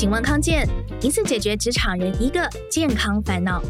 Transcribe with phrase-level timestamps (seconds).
[0.00, 0.66] 请问康健，
[1.02, 3.62] 一次解决职场人一个健康烦恼。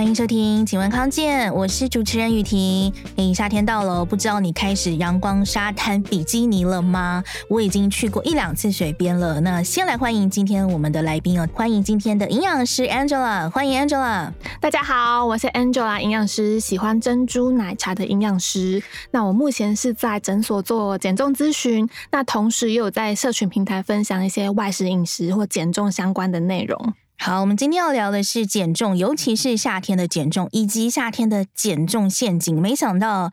[0.00, 2.90] 欢迎收听，请问康健，我是主持人雨婷。
[3.16, 7.22] 诶，夏天到了，不知道你开始阳光沙滩比基尼了吗？
[7.50, 9.38] 我已经去过一两次水边了。
[9.40, 14.32] 那先来欢迎今天我们的来宾哦，欢迎今天的营养师 Angela，欢迎 Angela。
[14.58, 18.82] 大家好，我是 Angela 营养师，喜欢珍珠奶茶的营养师。
[19.10, 26.94] 那我目前是在诊所做减重咨询，那同时也有在社群平台分享一些外食饮食或减重相关的内容。
[27.22, 32.58] 好，我们今天要聊的是减重，尤其是夏天的减重，以及夏天的减重陷阱。
[32.58, 33.30] 没想到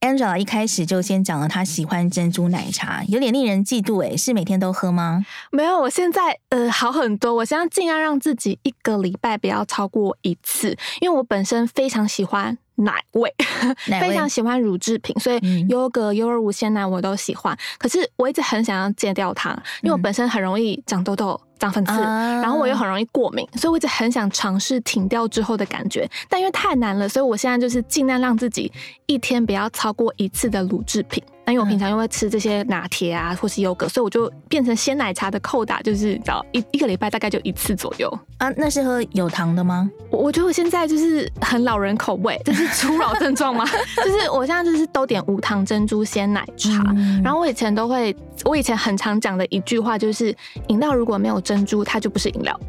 [0.00, 5.24] Angela 一开始就先讲了她喜欢珍珠奶茶，有点令人嫉妒诶，是每天都喝吗？
[5.52, 13.32] 没有，我现在呃好很多，我现在尽量让自己一个礼拜不要超过一次，因为我本身非常喜欢奶味，
[13.86, 17.56] 奶味非常喜欢乳制品，所以优格、优酪乳、鲜奶我都喜欢。
[17.78, 19.50] 可是我一直很想要戒掉它，
[19.82, 21.40] 因为我本身很容易长痘痘。
[21.58, 28.70] 长粉刺，然后我又很容易过敏，所以我一直很想尝试停掉之后的感觉，但因为太难了，所以我现在就是尽量让自己
[29.06, 31.22] 一天不要超过一次的乳制品。
[31.44, 38.52] 那因为我平常又会吃这些拿铁啊，或是优格，所以我就变成鲜奶茶的扣打，就是你知道一一个礼拜大概就一次左右啊。
[38.54, 39.90] 那是喝有糖的吗？
[40.10, 43.64] 我我觉得我现在就是很老人口味，这是初老症状吗？
[44.04, 48.14] 就是我现在就是都点无糖珍珠鲜奶茶，嗯、然后我以前都会，
[48.44, 50.36] 我以前很常讲的一句话就是，
[50.66, 52.60] 饮料如果没有珍珠，它就不是饮料。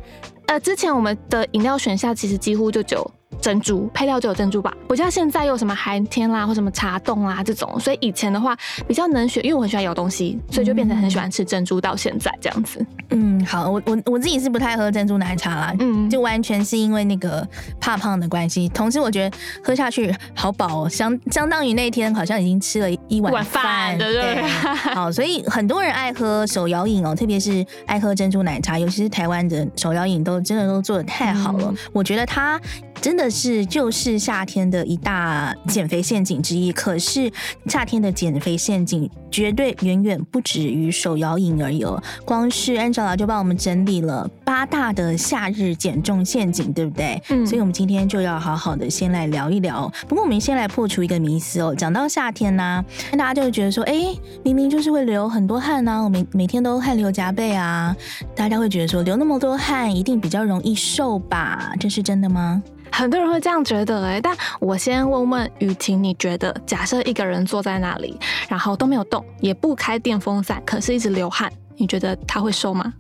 [0.48, 3.12] 呃，之前我们的饮料选项其实几乎就只有。
[3.42, 12.86] 珍珠配料就有珍珠吧，不像现在有什么寒天啦或什么茶冻啦这种，所以以前的话比较能选，因为我很喜欢咬东西，所以就变成很喜欢吃珍珠到现在这样子。
[13.12, 17.48] 嗯，好，我我我自己是不太喝珍珠奶茶啦，嗯，就完全是因为那个
[17.80, 24.44] 怕胖的关系，同时我觉得喝下去好饱哦，相相当于那天好像已经吃了一碗饭，对对对。
[24.94, 32.60] 好，所以很多人爱喝手摇饮哦，特别是爱喝珍珠奶茶，尤其是台湾的手摇饮都真的都做的太好了，嗯、我觉得它。
[33.02, 36.72] 真的是就是夏天的一大减肥陷阱之一。
[36.72, 37.32] 可是
[37.66, 42.02] 夏天的减肥陷阱绝对远远不止于手摇饮而已哦。
[42.26, 47.22] 光是 Angela 就帮我们整理了八大的夏日减重陷阱，对不对？
[47.30, 47.46] 嗯。
[47.46, 49.92] 所以我们今天就要好好的先来聊一聊。
[50.08, 51.74] 不过我们先来破除一个迷思哦。
[51.76, 53.94] 讲到夏天呢、啊，大家就会觉得说，哎，
[54.44, 57.96] 明明就是会流很多汗啊，我每每天都汗流浃背啊，
[58.36, 61.74] 大家会觉得说，流那么多汗一定比较容易瘦吧？
[61.80, 62.62] 这是真的吗？
[62.92, 68.18] 很多人会这样觉得哎、欸，但我先问问雨婷，你觉得假设一个人坐在那里，
[68.48, 72.94] 然后都没有动，也不开电风扇，可是一直流汗，你觉得他会瘦吗？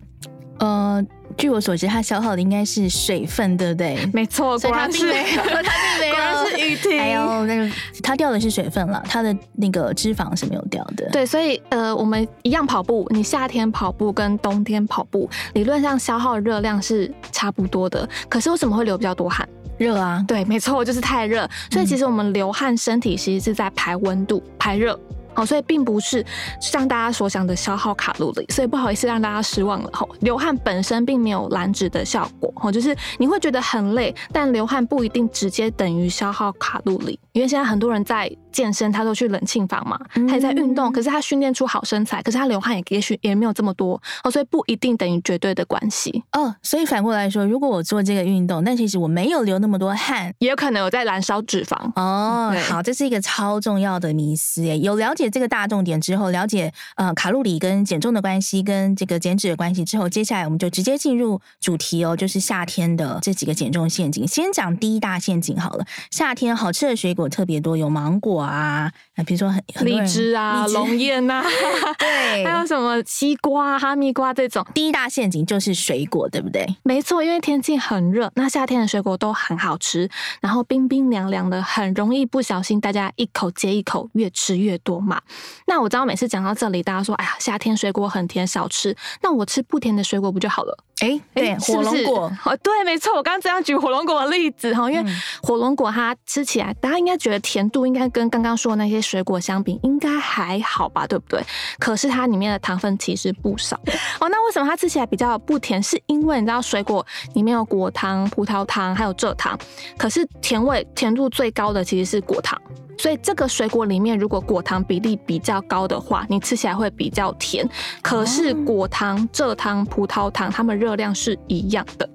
[0.59, 1.01] 呃，
[1.37, 3.97] 据我所知，他消耗的应该是水分，对不对？
[4.11, 5.13] 没错，果然是，他
[5.63, 6.99] 并没有，果然是雨婷。
[6.99, 7.71] 还有那个，
[8.03, 11.07] 他掉的是水分了，他的那个脂肪是没有掉的。
[11.13, 19.47] 对，所以呃，我们一样跑步，你夏天跑步跟冬天跑步，理论上消耗的热量是差不多的，可是为什么会流比较多汗？
[19.79, 21.49] 热啊，对，没错，就是太热。
[21.71, 24.99] 所以其实我们流汗，身体其实是在排温度、排热。
[25.31, 26.25] 好，所以并不是
[26.59, 29.89] 像大家所想的消耗卡路里，所以不好意思让大家失望了。
[29.93, 46.23] 吼，流汗本身并没有燃脂的效果，吼，就是你会觉得很累，但流汗不一定直接等于消耗卡路里，因为现在很多人在健身，他都去冷气房嘛，他也在运动，可是他训练出好身材，可是他流汗也也许也没有这么多，哦，所以不一定等于绝对的关系。
[46.33, 51.75] 哦，所以反过来说，如果我做这个运动，但其实我没有流那么多汗，也有可能有在燃烧脂肪。
[51.95, 55.29] 哦，好，这是一个超重要的迷思诶，有了解。
[55.29, 64.27] 这个大重点之后，了解呃卡路里跟减重的关系，跟这个减脂的关系之后，接下来我们就直接进入主题哦，就是夏天的这几个减重陷阱。
[64.27, 68.91] 先讲第一大陷阱好了，夏天好吃的水果特别多，有芒果啊，
[69.25, 71.43] 比如说很荔枝啊、龙眼呐，
[71.99, 74.65] 对，还有什么西瓜、哈密瓜这种。
[74.73, 76.65] 第一大陷阱就是水果，对不对？
[76.83, 80.09] 没错，因为天气很热，那夏天的水果都很好吃，
[80.41, 85.21] 然后冰冰凉凉的，很容易不小心大家一口接一口，越吃越多嘛。
[85.67, 90.77] 那我知道每次讲到这里，大家说：“哎呀，夏天水果很甜，少吃。”那我吃不甜的水果不就好了？
[91.01, 101.43] 哎，对，火龙果，哦，对，没错，我刚刚这样举火龙果的例子哈，因为火龙果它吃起来，大家应该觉得甜度应该跟刚刚说的那些水果相比，应该还好吧，对不对？
[101.79, 103.75] 可是它里面的糖分其实不少
[104.19, 104.29] 哦。
[104.29, 105.81] 那为什么它吃起来比较不甜？
[105.81, 109.57] 是因为你知道水果里面有果糖、葡萄糖还有蔗糖，
[109.97, 112.59] 可是甜味甜度最高的其实是果糖。
[112.97, 117.65] 所以这个水果里面，如果果糖比例比较高的话，你吃起来会比较甜。
[118.01, 122.09] 可是果糖、蔗糖、葡萄糖，它们热量是一样的。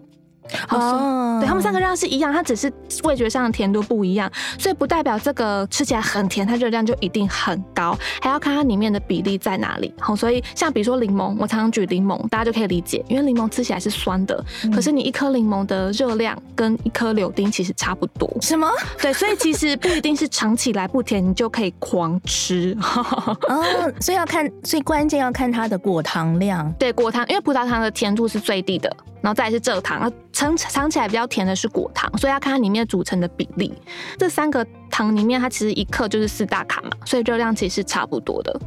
[0.69, 9.93] 哦，对，他们三个热量是一样，它只是味觉上的甜度不一样，所以不代表这个吃起来很甜，它热量就一定很高，还要看它里面的比例在哪里。
[9.99, 18.31] 好，所以像比如说柠檬，我常常举柠檬，大家就可以理解，因为柠檬吃起来是酸的，嗯、可是你一颗柠檬的热量跟一颗柳丁其实差不多。
[18.41, 18.69] 什么？
[19.01, 22.77] 对，所以其实不一定是尝起来不甜，你就可以狂吃。
[23.49, 26.71] 哦，所以要看，所以关键要看它的果糖量。
[26.79, 28.95] 对，果糖，因为葡萄糖的甜度是最低的。
[29.25, 33.73] 然后再是蔗糖，尝尝起来比较甜的是果糖，所以要看它里面组成的比例。
[34.19, 38.61] 这三个糖里面，它其实一克就是四大卡嘛，所以热量其实是差不多的。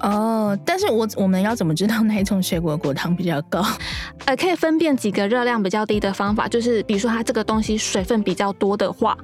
[0.00, 3.62] 哦，但是我我们要怎么知道哪一种水果果糖比较高？
[4.24, 9.14] 呃，可以分辨几个热量比较低的方法，就是比如说它这个东西水分比较多的话，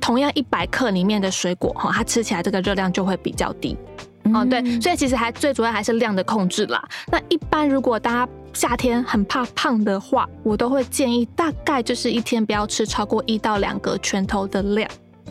[0.00, 3.76] 同样一百克里面的水果哈，它吃起来这个热量就会比较低。
[4.34, 6.82] 哦、嗯，对，所以其实还最主要还是量的控制啦。
[7.10, 14.88] 那一般如果大家夏天很怕胖的话，我都会建议大概就是一天不要吃超过一到两个拳头的量。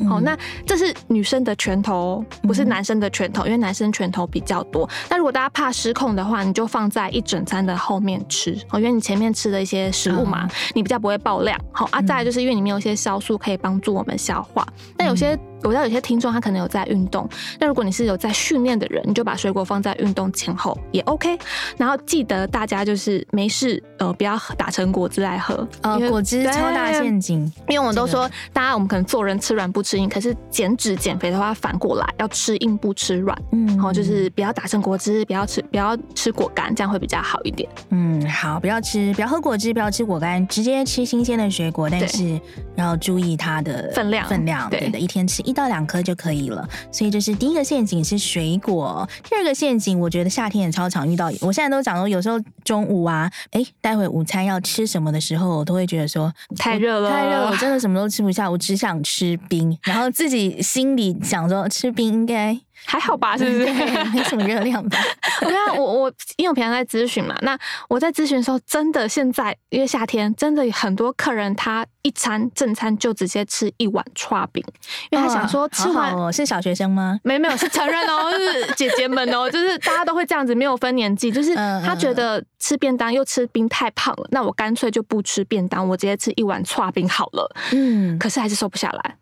[0.09, 4.89] 好、嗯，那这是女生的拳头，不是男生的拳头，嗯、因为男生拳头比较多。
[5.09, 8.57] 那如果大家怕失控的话，你就放在一整餐的后面吃。
[8.71, 11.59] 哦，因为你前面吃的一些食物嘛，嗯、你比较不会爆量。
[11.71, 14.65] 好啊，再来就是因为里面有一些酵素可以帮助我们消化。
[14.98, 15.38] 那有些。
[15.63, 17.28] 我知道有些听众他可能有在运动，
[17.60, 21.38] 那如果你是有在训练的人，你就把水果放在运动前后也 OK。
[21.78, 27.42] 然后记得大家就是没事呃不要打成果汁来喝，呃果汁超大陷阱。
[27.68, 37.69] 因为我们都说大家我们可能做人吃软不吃硬，可是减脂减肥的话反过来要吃硬不吃软，嗯，然后就是不要打成果汁，不要吃不要吃果干，这样会比较好一点。
[37.90, 42.40] 嗯，好，不要吃不要喝果汁，不要吃果干，直接吃新鲜的水果，但是
[42.81, 45.51] 要注意它的分量分量，对的，一天吃一。
[45.51, 49.06] 一到两颗就可以了，所以这是第一个陷阱是水果。
[49.30, 51.30] 第二个陷阱，我觉得夏天也超常遇到。
[51.42, 59.77] 我现在都讲说，有时候中午啊，哎，待会午餐要吃什么的时候，我都会觉得说太热了，太热了，我真的什么都吃不下，我只想吃冰。
[59.84, 62.57] 然后自己心里想说，吃冰应该。
[62.86, 63.66] 还好吧，是不是？
[64.13, 64.98] 没什么热量吧。
[65.42, 67.57] 我看我我，因为我平常在咨询嘛，那
[67.88, 74.63] 我在咨询的时候，真的现在因为夏天，真的很多客人他一餐正餐就直接吃一碗串饼，
[75.10, 77.19] 因为他想说吃完、哦、是小学生吗？
[77.24, 87.56] 没没有，是成人哦，是 姐姐们哦，就是大家都会这样子，没有分年纪，就是他觉得吃便当又吃冰太胖了，那我干脆就不吃便当，我直接吃一碗串饼好了。
[87.72, 89.16] 嗯，可是还是瘦不下来。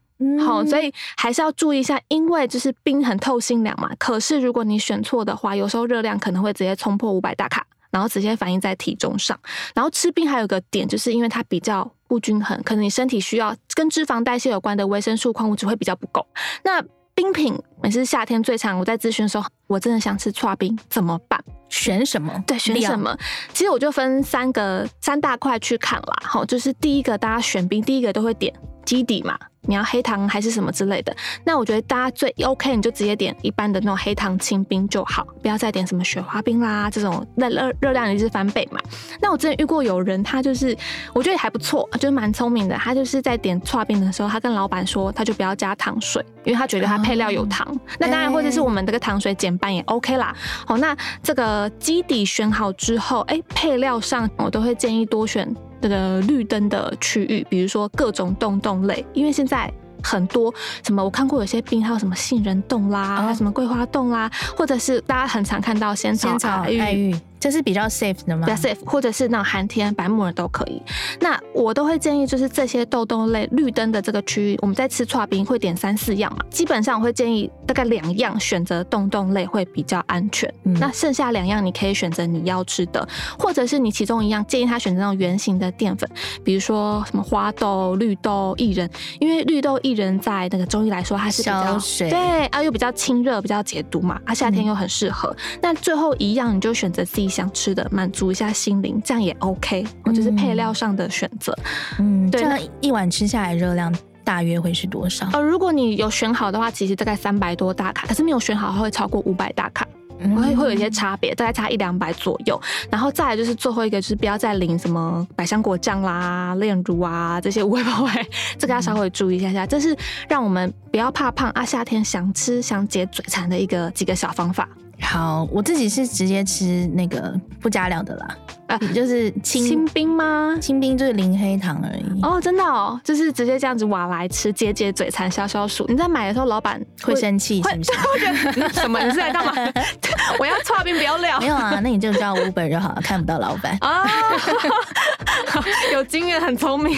[0.45, 3.89] 好，所以还是要注意一下，因为就是冰很透心凉嘛。
[3.97, 9.39] 可是如果你选错的话，有时候热量可能会直接冲破五百大卡，然后直接反映在体重上。
[9.73, 16.27] 然后吃冰还有个点，就是因为它比较不均衡，可能你身体需要跟脂肪代谢有关的维生素、矿物质会比较不够。
[16.63, 16.83] 那
[17.15, 21.41] 冰品每次夏天最常，我在咨询的时候，我真的想吃剉冰，怎么办？
[21.69, 22.43] 选什么？
[22.45, 23.17] 对，选什么？
[23.53, 26.13] 其实我就分三个三大块去看啦。
[26.23, 28.53] 好，就是第一个大家选冰，第一个都会点
[28.85, 29.37] 基底嘛。
[29.69, 31.15] 你要黑糖还是什么之类的？
[31.43, 38.79] 那我觉得大家最 OK，你就直接点一般的那种黑糖清冰就好，不要再点什么雪花冰啦，这种热热热量也是翻倍嘛。
[39.21, 40.75] 那我之前遇过有人，他就是
[41.13, 42.75] 我觉得还不错，就是蛮聪明的。
[42.77, 47.67] 他就是在点剉冰的时候，他跟老板说，他就不要加糖水，因为他觉得他配料有糖。
[47.67, 50.35] 哦、那当然，或者是我们这个糖水减半也 OK 啦。
[50.65, 55.55] 好，那这个基底选好之后，哎、欸，配料上我都会建议多选。
[55.81, 59.71] 这个绿灯的区域，比如说各种洞洞类，因为现在
[60.03, 60.53] 很多
[60.83, 67.15] 什么，我看过有些冰，还有什么杏仁冻啦，还有什么桂花冻啦，或者是大家很常看到仙草爱玉。
[67.39, 68.45] 这是比较 safe 的吗？
[68.45, 70.81] 比较 safe，或者是那种寒天白木耳都可以。
[71.19, 76.43] 那我都会建议，就是这些豆豆类绿灯的这个区域，我们在吃串冰会点三四样嘛。
[76.49, 80.53] 基本上我会建议大概两样选择冻冻类会比较安全。
[80.65, 86.09] 嗯、那剩下两样你可以选择你要吃的，或者是你其中一样建议他选择那种圆形的淀粉，
[86.43, 94.19] 比如说什么花豆、绿豆、薏仁，因为绿豆、薏仁在那个中医来说它是比较水对啊，又比较清热、比较解毒嘛。
[94.25, 95.29] 啊，夏天又很适合。
[95.53, 97.28] 嗯、那最后一样你就选择自己。
[97.29, 99.85] 想吃的满足一下心灵，这样也 OK。
[100.05, 101.55] 我就是配料上的选择。
[101.99, 103.93] 嗯，对，这样一碗吃下来热量
[104.23, 105.27] 大约会是多少？
[105.33, 109.87] 呃，如果你有选好的话，其实大概三百多大卡，可是没有选好会超过五百大卡，
[110.19, 112.59] 嗯、会会有一些差别，大概差一两百左右。
[112.91, 118.11] 然后再来就是最后一个，就是不要再淋什么百香果酱啦、炼乳啊这些味不会，
[118.59, 119.65] 这个要稍微注意一下下。
[119.65, 124.67] 这是让我们不要怕胖啊，夏天想吃想解嘴馋的一个几个小方法。
[125.01, 128.37] 好，我自己是直接吃那个不加料的啦。
[128.69, 130.57] 啊，就是清清冰吗？
[130.61, 132.21] 清冰就是零黑糖而已。
[132.21, 135.85] 哦，真的哦，就是直接这样子挖来吃，解解嘴馋，消消暑。
[135.89, 137.91] 你在买的时候，老板会生气，是不是？
[138.09, 138.99] 会觉得什么？
[139.03, 139.53] 你是来干嘛？
[140.39, 141.39] 我要剉冰不要料。
[141.39, 144.07] 没有啊，那你就叫 Uber 就好了，看不到老板啊。
[145.93, 146.95] 有经验，很聪明。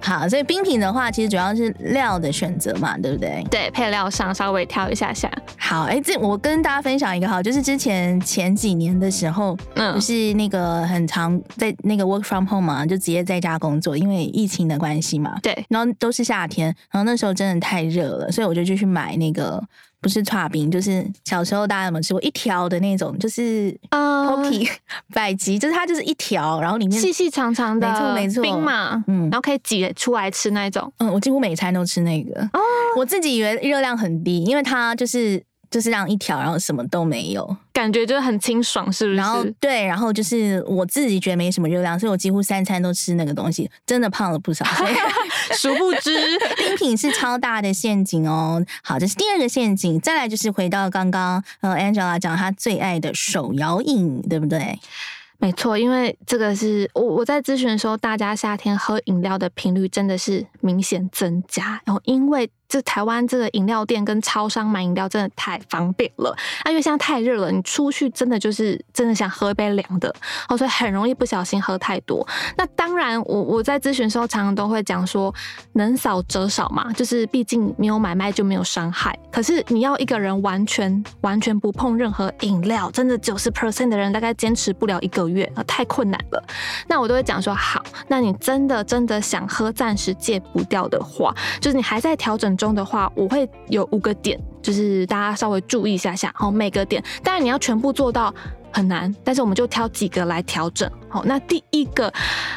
[0.00, 3.44] 好，所以冰品的话，其实主要是料的选择嘛，对不对？
[3.50, 5.30] 对，配料上稍微挑一下下。
[5.56, 15.38] 好，哎、欸，这我跟大家分享一个哈，就是之前前几年的时候，嗯，就是那个很常在那个 work from home 嘛，就直接在家工作，因为疫情的关系嘛。
[15.42, 15.64] 对。
[15.68, 19.62] 然后都是夏天，然后那时候真的太热了，所以我就就去买那个。
[20.00, 24.68] 不是剉冰，就是小时候大家有没有吃过一条的那种，就是啊 Pocky
[25.14, 32.60] 百吉，就是它就是一条，然后里面细细长长的，没错没错，冰嘛，嗯，然后可以挤出来吃那种，嗯，我几乎每餐都吃那个，哦，
[32.98, 35.42] 我自己以为热量很低，因为它就是。
[35.74, 39.16] 就是这样一条，然后什么都没有，感觉就很清爽，是不是？
[39.16, 44.64] 然后对，然后就是我自己觉得没什么热量，所以我几乎三餐都吃那个东西，真的胖了不少。
[45.58, 46.14] 殊不知，
[46.56, 48.64] 冰品是超大的陷阱哦。
[48.84, 50.00] 好，这是第二个陷阱。
[50.00, 54.78] 再来就是回到刚刚呃，Angela 讲她最爱的手摇饮，对不对？
[55.38, 62.48] 没错，因为这个是我我在咨询的时候，大家夏天喝饮料的频率真的是明显增加，然后因为。
[62.74, 70.12] 这台湾这个饮料店跟超商买饮料真的太方便了，啊，因为现在太热了，你出去真的就是真的想喝一杯凉的，
[70.48, 72.26] 哦，所以很容易不小心喝太多。
[72.56, 75.32] 那当然我，我在咨询时候常常都会讲说，
[75.74, 79.16] 能少则少嘛，就是毕竟没有买卖就没有伤害。
[79.30, 86.44] 可是你要一个人完全完全不碰任何饮料，真的九十 percent 的人大概坚持不了一个月，啊，太困难了。
[86.88, 92.63] 那我都会讲说，好，那你真的真的想喝，暂时戒不掉的话，就是你还在调整中。
[92.64, 96.32] 中的话，我会有五个点，就是大家稍微注意一下下。
[96.34, 98.34] 好，每个点，当然你要全部做到
[98.72, 100.90] 很难，但是我们就挑几个来调整。
[101.08, 102.10] 好，那第一个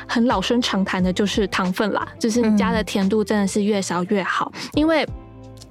[0.07, 5.05] 很老生常谈的就是糖分啦，就是你加的甜度真的是越少越好，因为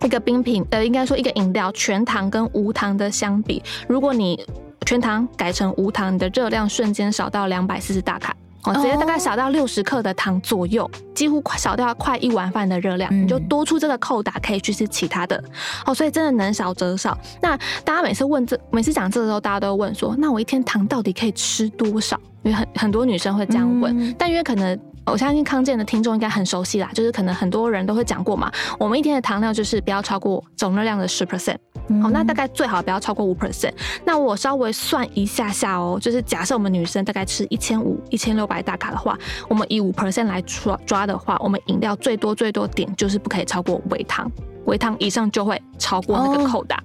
[0.02, 4.44] 一个冰品，呃，应该说一个饮料全糖跟无糖的相比，如果你
[4.84, 8.36] 全糖改成无糖，你的热量瞬间少到两百四十大卡。
[8.66, 15.42] 哦，直接大概少到六十克的糖左右，几乎快少掉快一碗饭的热量，你就多出这个扣打，可以去吃其他的。
[15.84, 17.16] 哦，所以真的能少则少。
[17.40, 22.18] 那大家每次问这，每次讲这的时候，大家都会问说，那我一天糖到底可以吃多少？
[22.42, 24.78] 因为很很多女生会这样问，但因为可能。
[25.06, 28.50] 我相信康健的听众应该很熟悉啦，就是可能很多人都会讲过嘛。
[28.78, 31.56] 我们一天的糖量就是不要超过总热量的十 percent，
[32.02, 33.72] 好，那大概最好不要超过五 percent。
[34.04, 39.16] 那我稍微算一下下哦，就是假设我们女生大概吃一千五、一千六百大卡的话，
[39.48, 44.30] 我们以五 percent 来抓抓的话，我们饮料最多最多点就是不可以超过微糖，
[44.64, 46.82] 微糖以上就会超过那个扣打，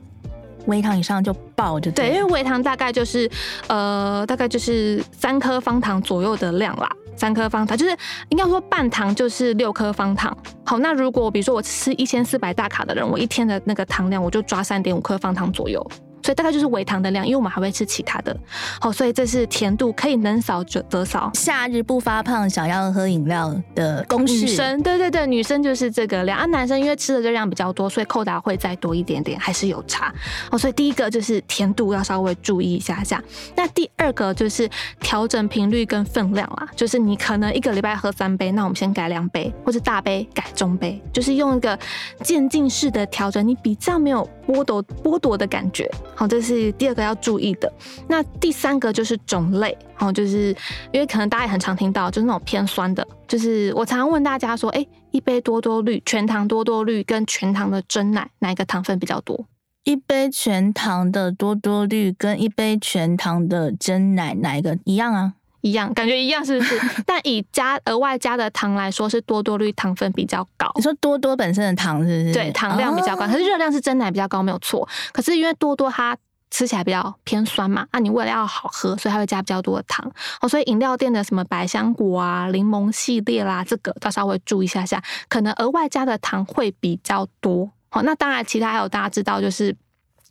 [0.68, 3.30] 微糖以上就爆就对，对，因为微糖大概就是
[3.68, 6.88] 呃大概就是三颗方糖左右的量啦。
[7.15, 7.96] 三颗方糖就是
[8.30, 10.36] 应该说半糖就是六颗方糖。
[10.65, 15.86] 好，那如果比如说我吃一千四百大卡的人，我一天的那个糖量我就抓三点五颗方糖左右。
[16.24, 18.36] 所以大概就是微糖的量，因为我们还会吃其他的。
[18.80, 21.32] 好，所以这是甜度可以能少则则少。
[21.34, 24.34] 夏日不发胖，想要喝饮料的公式。
[24.34, 26.46] 女生对对对，女生就是这个量啊。
[26.46, 30.13] 男生因为吃的热量比较多，所以扣打会再多一点点，还是有差。
[30.50, 33.22] 哦，所以第一个就是甜度要稍微注意一下下。
[33.56, 41.78] 那第二个就是调整频率跟分量啦，就是你可能一个礼拜喝三杯，那我们先改两杯，或者大杯改中杯，就是用一个
[42.24, 45.89] 渐进式的调整，你比较没有剥夺剥夺的感觉。
[46.13, 47.72] 好，这是第二个要注意的。
[48.08, 50.55] 那第三个就是种类，哦，就是
[50.91, 53.08] 因为可能大家也很常听到，就是那种偏酸的。
[53.27, 59.46] 就是我常常问大家说，哎，一杯多多绿全糖多多绿跟全糖的真奶，哪一个糖分比较多？
[59.84, 65.34] 一杯全糖的多多绿跟一杯全糖的真奶，哪一个一样啊？
[65.62, 66.80] 一样，感觉一样是不是？
[67.06, 70.72] 但以加额外加的糖来说，是多多绿糖分比较高。
[70.75, 72.34] 你说多多本身的糖是不是？
[72.34, 74.88] 对，糖量比较高，可是热量是真奶比较高，没有错。
[75.12, 76.18] 可是因为多多它
[76.50, 80.12] 吃起来比较偏酸嘛，啊，你为了要好喝，所以它会加比较多的糖。
[80.41, 87.70] 哦，所以饮料店的什么百香果啊、柠檬系列啦，这个要稍微注意一下下，可能额外加的糖会比较多。
[87.89, 89.75] 好，那当然其他还有大家知道就是。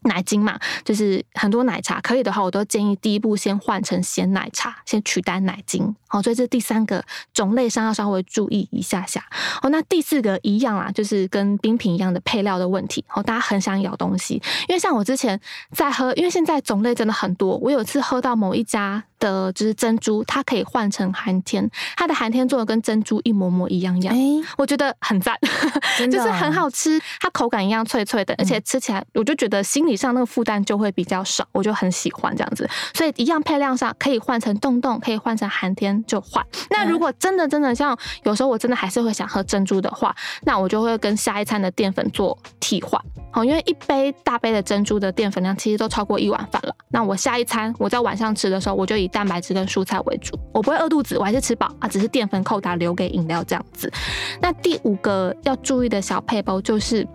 [0.03, 5.95] 奶精嘛，就是很多奶茶可以的话，我都建议第一步先换成鲜奶茶，先取代奶精。
[6.09, 9.25] 好，所以这第三个种类上要稍微注意一下下。
[9.63, 13.05] 哦，那第四个一样啦，就是跟冰品一样的配料的问题。
[13.15, 14.35] 哦，大家很想咬东西，
[14.69, 15.41] 因为像我之前
[15.73, 17.57] 在喝，因为现在种类真的很多。
[17.59, 25.39] 我有一次喝到某一家的就是珍珠，它可以换成寒天，它的寒天做的跟珍珠一模模一样样，欸、我觉得很赞，
[26.11, 32.69] 就是很好吃，它口感一样脆脆的，而且吃起来我就觉得心理上那个负担就会比较少，我就很喜欢这样子。
[32.95, 36.45] 所以一样配料上可以换成冻冻，可以换成寒天就换。
[36.71, 43.01] 那如果真的真的像有时候我真的还是会想喝珍珠的话，那我就会跟下一餐的淀粉做替换。
[43.33, 46.75] 好，因为一杯大杯的珍珠的淀粉量其实都超过一碗饭了。
[46.89, 53.91] 那我下一餐我在晚上吃的时候，我就以蛋白质跟蔬菜为主，我不会饿肚子，我还是吃饱啊，只是淀粉扣打留给饮料这样子。
[54.41, 57.07] 那第五个要注意的小配包就是，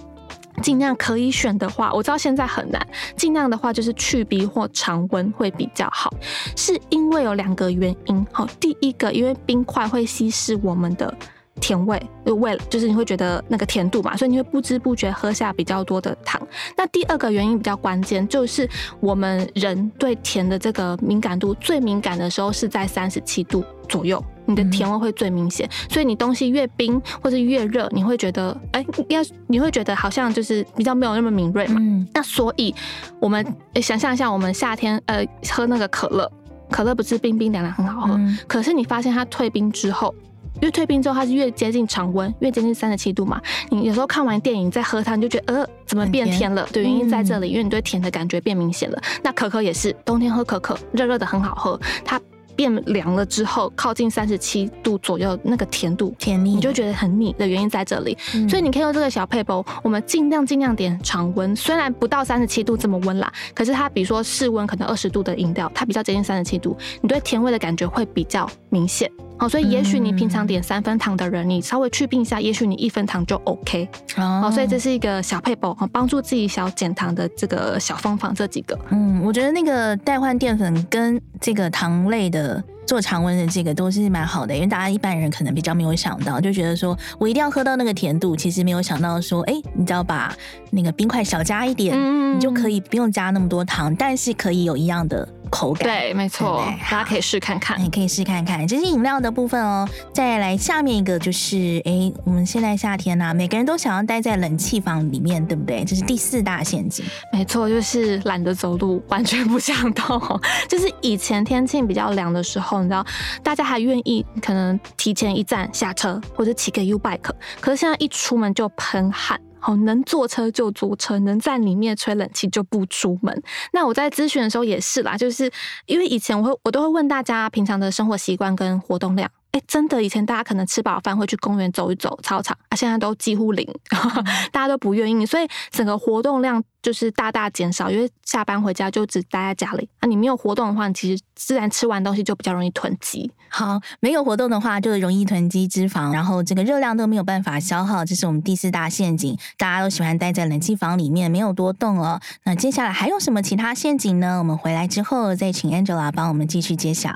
[0.61, 2.85] 尽量可以选的话，我知道现在很难，
[3.15, 6.13] 尽量的话就是去冰或常温会比较好，
[6.55, 8.25] 是因为有两个原因。
[8.31, 11.13] 好，第一个因为冰块会稀释我们的。
[11.62, 16.41] 甜味，就为了就是你会觉得那个甜度嘛，所以你会不知不觉喝下比较多的糖。
[16.75, 18.69] 那第二个原因比较关键，就是
[19.00, 25.67] 我们人对甜的这个敏感度最敏感的时候是在三十七度左右，你的甜味会最明显。
[25.89, 31.77] 所以你东西越冰或者越热，你会觉得哎，要你会觉得好像就是比较没有那么敏锐嘛。
[31.79, 32.05] 嗯。
[32.13, 32.75] 那所以
[33.19, 33.45] 我们
[33.81, 36.29] 想象一下，我们夏天呃喝那个可乐，
[36.69, 40.13] 可乐不是冰冰凉凉很好喝，嗯，可是你发现它退冰之后。
[40.62, 43.41] 越退冰之后，它是越接近常温，越接近三十七度嘛。
[43.69, 46.67] 你有时候看完电影再喝它，你就觉得呃，怎么变甜了？
[46.71, 49.01] 对，原因在这里，因为你对甜的感觉变明显了。
[49.24, 52.19] 那可可也是，冬天喝可可，热热的很好喝，它。
[52.55, 58.17] 变凉了之后，靠近三十七度左右，那个甜度甜腻，你就觉得很腻的原因在这里。
[58.33, 69.12] 嗯、所以你可以用这个小配包，我们尽量尽量点常温，虽然不到三十七度这么温啦，可是它比如说室温可能二十度的饮料，它比较接近三十七度，你对甜味的感觉会比较明显。
[69.38, 73.85] 好，所以也许你平常点三分糖的人，你稍微去冰一下，也许你一分糖就 OK。
[74.15, 78.79] 哦，所以这是一个小配包，帮助自己小减糖的这个小方法，这几个。
[78.91, 82.44] 嗯，我觉得那个代换淀粉跟这个糖类的。
[82.47, 90.36] 的做常温的这个都是蛮好的，因为大家一般人可能比较没有想到，就觉得说我一定要喝到那个甜度，其实没有想到说，哎，你只要把
[90.72, 95.27] 那个冰块少加一点，嗯，你就可以不用加那么多糖，但是可以有一样的。
[95.51, 99.88] 口感对，没错，大家可以试看看，你可以试看看，这是饮料的部分哦。
[100.12, 105.86] 再来下面一个就是，哎，我们现在夏天呐、啊，每个人都想要待在冷气房里面，对不对？
[105.86, 107.06] 这是第四大陷阱。
[107.32, 110.20] 没错，就是懒得走路，完全不想动。
[110.68, 113.05] 就是以前天气比较凉的时候，你知道，
[113.44, 119.39] 大家还愿意可能提前一站下车，或者骑个 U bike，可是现在一出门就喷汗。
[119.60, 123.41] 好，能坐车就坐车，能在里面吹冷气就不出门。
[123.74, 125.52] 那我在咨询的时候也是啦，就是
[125.88, 129.28] 因为以前我会我都会问大家平常的生活习惯跟活动量。
[129.56, 133.65] 哎，真的，以前大家可能吃饱饭会去公园走一走，操场啊，现在都几乎零，
[134.52, 137.89] 大家都不愿意，所以整个活动量就是大大减少。
[137.89, 143.32] 因为下班回家就只待在家里啊，你没有活动的话，你其实自然吃完东西就比较容易囤积。
[143.48, 149.38] 好，没有活动的话，就容易囤积脂肪，然后这个热量都没有办法消耗，这是我们第四大陷阱。
[149.58, 152.20] 大家都喜欢待在冷气房里面，没有多动哦。
[152.44, 154.39] 那接下来还有什么其他陷阱呢？
[154.39, 157.15] 我们回来之后再请 Angela 帮我们继续揭晓。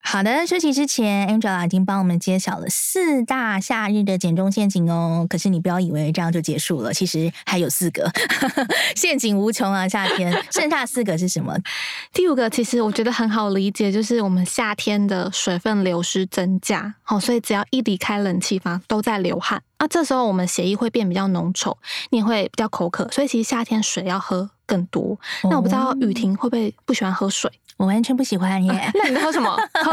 [0.00, 5.26] 好的，休息之前，Angela 已经帮我们揭晓了四大夏日的减重陷阱哦。
[5.28, 8.10] 可是你不要以为这样就结束了，其实还有四个
[8.96, 9.86] 陷阱无穷啊！
[9.86, 11.54] 夏天剩下四个是什么？
[12.14, 21.76] 第五个其实我觉得很好理解，就是我们夏天的水分流失增加，好，所以只要一离开冷气房都在流汗，那这时候我们血液会变比较浓稠，
[22.08, 25.18] 你会比较口渴，所以其实夏天水要喝更多。
[25.42, 27.50] 那我不知道雨婷会不会不喜欢喝水？
[27.78, 28.90] 我完全不喜欢耶、啊。
[29.02, 29.56] 那你喝什么？
[29.82, 29.92] 喝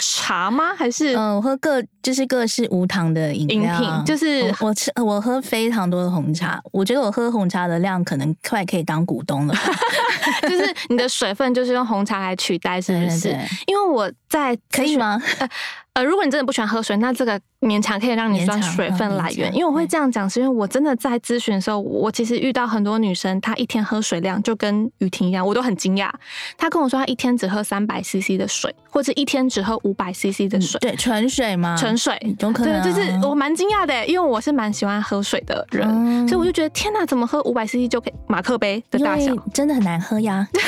[0.00, 0.74] 茶吗？
[0.76, 3.72] 还是嗯，我喝各就是各式无糖的饮料。
[3.74, 6.60] 饮品就是我，我吃，我喝非常多的红茶。
[6.72, 9.54] 我觉得我喝红茶的量可能快可以当股东了。
[10.42, 13.20] 就是你的水分就是用红茶来取代，是不是？
[13.28, 15.20] 对对对，因为我在可以吗？
[15.38, 15.48] 呃
[15.94, 19.54] 呃，如果你真的不喜欢喝水，那这个勉强可以让你算水分来源。
[19.54, 26.10] 因为我会这样讲，是因为我真的在咨询的时候，我其实遇到很多女生，她一天喝水量就跟雨婷一样，我都很惊讶。
[26.58, 30.80] 她跟我说，她一天只喝三百 CC 的水，或者一天只喝五百 CC 的水。
[30.80, 31.76] 对，纯水吗？
[31.78, 32.82] 纯水，有可能。
[32.82, 39.32] 对，就是我蛮惊讶的，因为我是蛮喜欢喝水的人，嗯、所以我就觉得天哪，怎么喝五百 CC 就可以马克杯的大小？
[39.52, 40.48] 真的很难喝呀。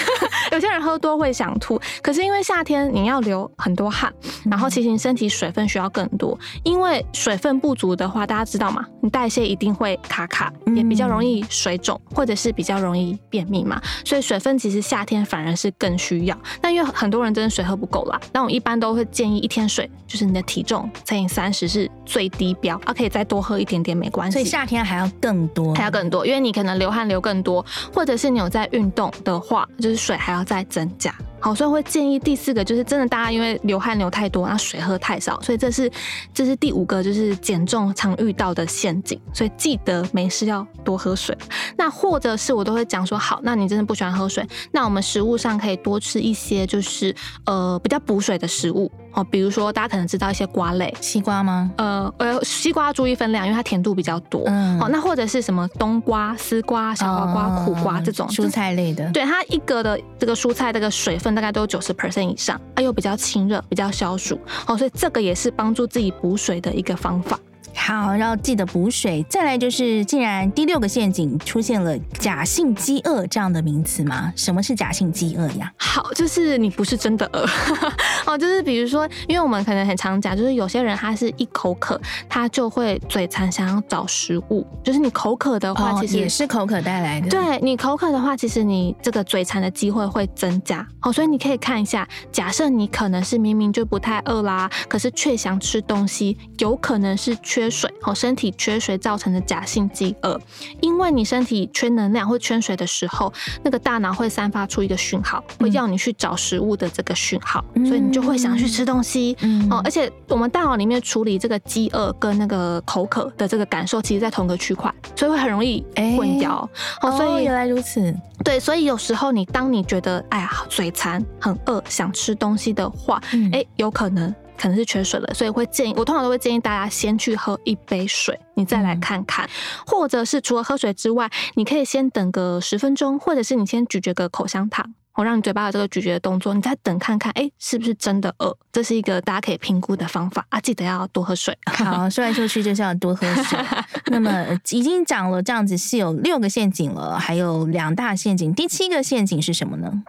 [0.57, 4.11] 有些人喝多会想吐，可是因为夏天你要流很多汗，
[4.47, 8.83] 然后其实你身体水分需要更多，因为水分不足的话，大家知道吗？
[9.03, 13.79] 你代谢一定会卡卡，也比较容易水肿，或者是比较容易便秘嘛。
[14.03, 16.39] 所以水分其实夏天反而是更需要。
[16.63, 24.33] 那因为很多人真的水喝不够啦，那我一般都会建议一天水就是你的体重乘以三十是最低标，啊，可以再多喝一点点没关系。
[24.33, 31.13] 所以夏天还要更多，还要更多，因为你可能流汗流更多，或者是你有在运动的话，就是水还要再增加。
[31.41, 35.91] 好，所以会建议第四个就是真的，大家因为流汗流太多，然后水喝太少，所以这是
[36.35, 39.21] 这是第五个就是减重常遇到的陷阱。
[39.33, 41.37] 所以记得没事要多喝水。
[41.77, 51.71] 那或者是我都会讲说，好，那你真的不喜欢喝水，那我们食物上可以多吃一些就是呃比较补水的食物哦，比如说大家可能知道一些瓜类，西瓜吗？
[51.77, 54.43] 呃呃，西瓜要注意分量，因为它甜度比较多。
[54.47, 54.79] 嗯。
[54.81, 67.39] 好，那或者是什么冬瓜、丝瓜、小黄瓜、哦、苦瓜这种蔬菜类的，对它一个的这个蔬菜这个水大概都有九十 percent 以上，它又比较清热，比较消暑，哦，所以这个也是帮助自己补水的一个方法。
[67.77, 69.23] 好，要记得补水。
[69.29, 74.33] 再来就是，竟然第六个陷阱出现了假性饥饿这样的名词吗？
[74.35, 75.71] 什么是假性饥饿呀？
[75.77, 77.47] 好，就是你不是真的饿
[78.27, 84.67] 哦，就是比如说，因为我们可能很常讲，就是有些人他是一口渴，他就会嘴馋想要找食物。
[84.83, 87.29] 就是你口渴的话，其实、哦、也是口渴带来的。
[87.29, 90.85] 对，你口渴的话，其实你这个嘴馋的机会会增加。
[91.03, 97.66] 哦，所以你可以看一下，假设你可能是明明就不太饿啦，可是却想吃东西，有可能是缺。
[97.67, 100.41] 缺水哦，身体缺水造成的假性饥饿，
[100.81, 103.33] 因为你身体缺能量或缺水的时候，
[103.65, 109.81] 那个大脑会散发出一个讯号，会要你去找食物的这个讯号，嗯、所以你就会想去吃东西、嗯、哦。
[109.85, 116.69] 而且我们大脑里面处理这个饥饿跟那个口渴的这个感受，其实在同个区块，所以会很容易混淆。
[117.01, 118.15] 欸、哦，所以、哦、原来如此。
[118.45, 124.33] 对，所以有时候你当你觉得哎呀嘴馋、很饿、想吃东西的话，哎、嗯欸，有可能。
[124.57, 129.49] 可能是缺水了，所以会建议我通常都会建议大家先去喝一杯水，你再来看看，
[129.87, 138.57] 或者是除了喝水之外，你可以先等个十分钟，或者是你先咀嚼个口香糖，我让你嘴巴有这个咀嚼的动作，你再等看看，哎、是不是真的饿？
[138.73, 140.61] 这是一个大家可以评估的方法啊！
[140.61, 141.57] 记得要多喝水。
[141.67, 143.59] 好，说来说去就是要多喝水。
[144.07, 150.03] 那么已经讲了这样子是有六个陷阱了，还有两大陷阱，第七个陷阱是什么呢？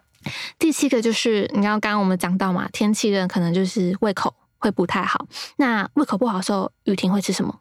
[0.60, 5.26] 第七个就是你知道刚刚我们讲到嘛，天气热可能就是胃口会不太好。
[5.58, 7.60] 那胃口不好的时候，雨婷会吃什么？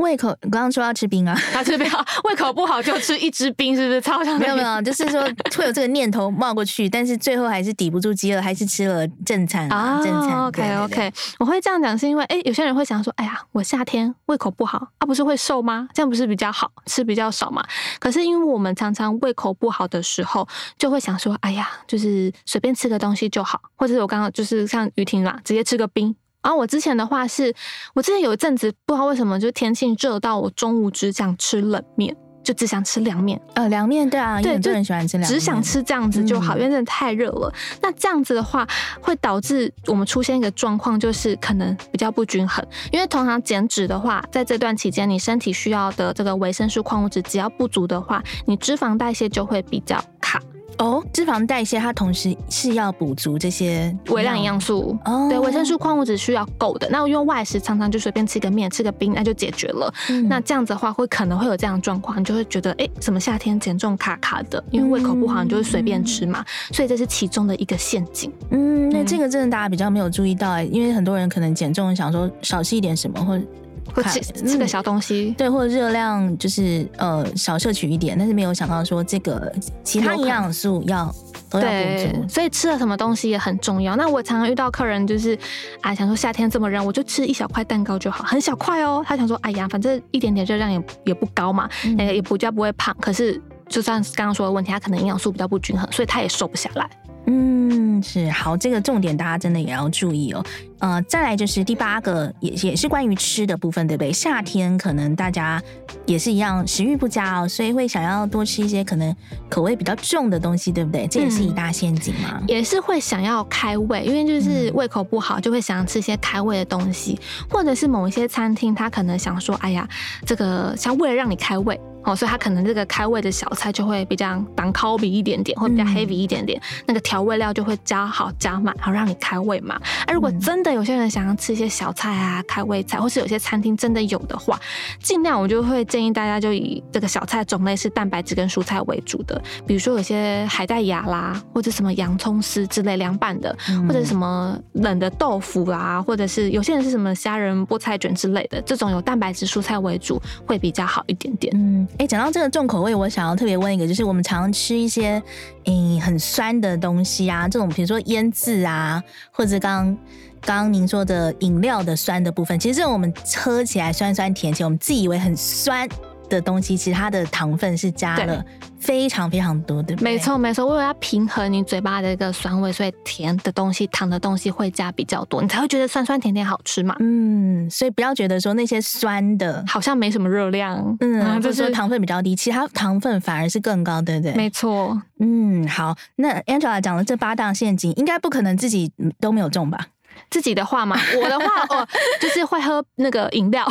[0.00, 1.36] 胃口，你刚刚说要吃冰啊？
[1.52, 1.86] 他吃冰，
[2.24, 4.00] 胃口不好就吃一支冰，是不是？
[4.00, 5.22] 超想没有没有，就是说
[5.56, 10.00] 会有这个念头冒过去，但是最后还是抵不住饥饿，还是吃了正餐啊。
[10.02, 10.46] 正餐。
[10.46, 15.86] OK OK，我会这样讲是因为，哎，有些人会想说，哎呀，我夏天胃口不好啊，不是会瘦吗？
[15.92, 17.62] 这样不是比较好吃比较少嘛？
[17.98, 26.14] 可是因为我们常常胃口不好的时候，就会想说，哎呀，就是随便吃个东西就好，或者是我刚刚就是像雨婷啦，直接吃个冰。
[26.42, 27.54] 然后我之前的话是，
[27.94, 33.40] 我之前有一阵子不知道为什么，就天气热到我中午只想吃冷面，就只想吃凉面。
[33.54, 37.52] 呃，凉面对啊，对，就很喜欢吃凉面，只想吃这样子就好，嗯、因为真的太热了。
[37.82, 38.66] 那这样子的话，
[39.02, 42.64] 会导致我们出现一个状况，就是可能比较不均衡。
[42.90, 50.40] 因为通常减脂的话，在这段期间，你身体需要的这个维生素、矿物质只要不足的话，你脂肪代谢就会比较卡。
[50.80, 56.88] 哦，脂肪代谢它同时是要补足这些微量营养素，哦，对，维生素、矿物质需要够的。
[56.90, 59.92] 那我用外食常常就随便吃个面、吃个冰，那就解决了。
[60.08, 64.62] 嗯、那这样子的话，会可能会有这样的状况，你就会觉得，哎，怎么夏天减重卡卡的？
[64.70, 66.40] 因为胃口不好，你就会随便吃嘛。
[66.40, 68.32] 嗯、所以这是其中的一个陷阱。
[68.50, 73.44] 嗯，那这个真的大家比较没有注意到哎，因为很多人可能减重想说少吃一点什么，或者。
[73.94, 81.12] 或吃吃个小东西，对，或者热量就是呃少摄取一点，但是没有想到说这个其他营养素要
[81.48, 83.96] 都要补足，所以吃了什么东西也很重要。
[83.96, 85.38] 那我常常遇到客人就是
[85.80, 89.04] 啊，想说夏天这么热，我就吃一小块蛋糕就好，很小块哦。
[89.06, 92.96] 他想说，哎呀，反正一点点热量也也不高嘛，那个、嗯、也不叫不会胖。
[93.00, 96.88] 可是就像刚刚说的问题，他可能营养素比较不均衡，所以他也瘦不下来。
[97.32, 100.44] 嗯，是好，这个重点大家真的也要注意哦。
[100.80, 104.12] 呃，再来就是第八个，也也是关于吃的部分，对不对？
[104.12, 105.62] 夏天可能大家
[106.06, 109.14] 也是一样，食欲不佳哦，所以会想要多吃一些可能
[109.48, 111.06] 口味比较重的东西，对不对？
[111.06, 112.42] 这也是一大陷阱嘛。
[112.48, 117.16] 也是会想要开胃，因为就是胃口不好，就会想要吃一些开胃的东西，
[117.48, 119.88] 或者是某一些餐厅，他可能想说，哎呀，
[120.26, 129.80] 这个想为了让你开胃，哦，所以它可能这个开胃的小菜就会比较挡烤比一点点，会比较 heavy 一点点，嗯、那个调味料就会加好加满，好让你开胃嘛。
[130.06, 134.58] 啊，如果真的有些人想要吃一些小菜啊，开胃菜，或是有些餐厅真的有的话，
[135.00, 151.52] 尽量我就会建议大家就以这个小菜种类是蛋白质跟蔬菜为主的，比如说有些海带芽啦，或者什么洋葱丝之类凉拌的，嗯、或者什么冷的豆腐啦，或者是有些人是什么虾仁菠菜卷之类的，这种有蛋白质蔬菜为主会比较好一点点。
[151.56, 155.22] 嗯，哎、讲到这个重口味，我想要特别问一个，就是我们常吃一些
[155.66, 159.98] 嗯、很酸的东西啊，这种比如说腌制啊，或者刚刚
[160.40, 165.86] 刚刚您说的饮料的酸的部分，其实这种我们喝起来酸酸甜甜，我们自以为很酸。
[166.30, 168.42] 的东西，其实它的糖分是加了
[168.78, 169.94] 非常非常多的。
[170.00, 176.96] 没错没错，为了要平衡你嘴巴的一个酸味，所以甜的东西、糖的东西会加比较多，你才会觉得酸酸甜甜好吃嘛。
[177.00, 184.34] 嗯，所以不要觉得说那些酸的好像没什么热量，嗯，就是说糖分比较低，其他糖分反而是更高，对不对？
[184.34, 185.02] 没错。
[185.18, 189.88] 嗯，好，那 Angela 讲的这八大陷阱，应该不可能自己都没有中吧？
[190.30, 191.86] 自己的话嘛， 我的话哦，
[192.20, 193.66] 就是会喝那个饮料，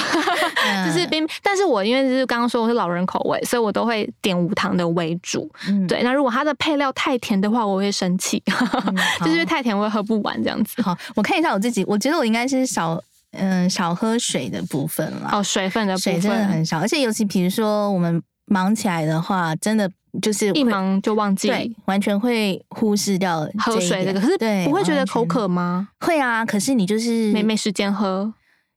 [0.85, 1.27] 就是冰。
[1.41, 5.49] 但是我因为就是刚刚说我是老人口味，所以我都会点无糖的为主。
[5.67, 10.81] 嗯、对，那如果它的配料太甜的话，我会生气，嗯、就是因为太甜我会喝不完这样子。
[10.81, 15.29] 好，我看一下我自己，我觉得我应该是少嗯少喝水的部分了。
[15.31, 19.89] 哦，水分的部分水真的很少，而且尤其比如说我们忙起来的话，真的。
[20.21, 24.19] 就是一忙就忘记，对，完全会忽视掉喝水这个。
[24.19, 25.89] 可是对，不会觉得口渴吗？
[25.99, 28.33] 会啊，可是你就是没没时间喝。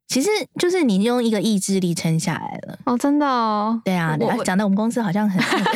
[0.09, 2.79] 其实就是你用一个意志力撑下来了。
[2.85, 3.81] 哦，真的哦。
[3.83, 4.15] 对啊，
[4.45, 5.73] 讲的我们公司好像很， 大家会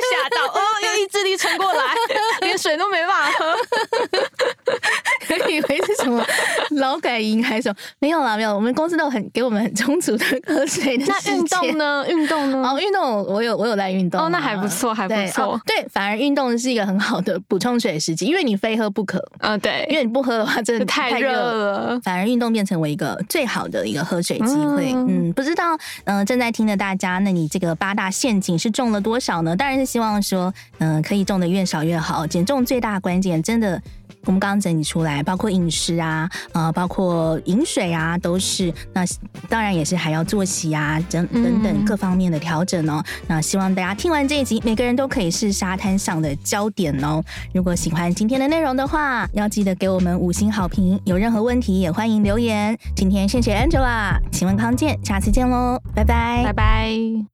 [0.00, 1.82] 吓到哦，用意志力撑过来，
[2.42, 3.56] 连水都没办法喝。
[5.50, 6.24] 以为是什么
[6.70, 7.76] 劳改营还是什么？
[7.98, 8.54] 没有啦，没有。
[8.54, 11.04] 我们公司都很给我们很充足的喝水的。
[11.06, 12.04] 那运动呢？
[12.08, 12.62] 运动呢？
[12.68, 14.20] 哦，运动我有我有在运动。
[14.20, 15.60] 哦，那还不错，还不错。
[15.66, 19.18] 对，哦、对，反而运动是一个很好的补充水时机，因为你非喝不可。
[19.38, 22.00] 嗯、哦，对，因为你不喝的话，真的太热了。
[22.00, 24.92] 反而运动变成为一个最好的一个喝水机会。
[24.92, 29.56] 嗯，嗯，不知道嗯、呃、正在听的大家，那你这个八大陷阱是中了多少呢？
[29.56, 32.26] 当然是希望说嗯、呃、可以中的越少越好。
[32.26, 33.80] 减重最大关键真的。
[34.24, 38.72] 我们刚刚整理出来，包括饮食啊，呃，包括饮水啊，都是。
[38.92, 39.04] 那
[39.48, 43.02] 当然也是还要作息啊，等等等各方面的调整哦。
[43.04, 47.22] 嗯、那希望大家听完这一集，每个人都可以是沙滩上的焦点哦。
[47.52, 51.00] 如果喜欢今天的内容的话，要记得给我们五星好评。
[51.04, 52.76] 有任何问题也欢迎留言。
[52.94, 57.31] 今天谢谢 Angela，请问康健，下次见喽，拜拜，拜拜。